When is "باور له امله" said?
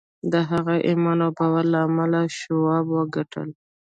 1.37-2.21